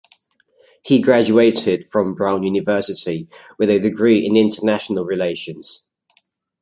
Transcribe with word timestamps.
He 0.83 0.99
graduated 0.99 1.91
from 1.91 2.15
Brown 2.15 2.41
University 2.41 3.27
with 3.59 3.69
a 3.69 3.77
degree 3.77 4.25
in 4.25 4.35
International 4.35 5.05
Relations. 5.05 5.83